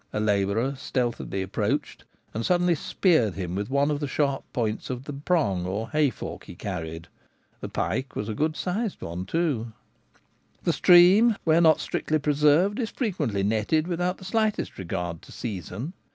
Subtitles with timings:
[0.11, 5.03] A labourer stealthily approached, and suddenly speared him with one of the sharp points of
[5.03, 7.07] the prong or hayfork he carried:
[7.59, 9.37] the pike was a good sized one too.
[9.37, 10.63] 1 90 The Gamekeeper at Home.
[10.71, 15.93] The stream, where not strictly preserved, is frequently netted without the slightest regard to season.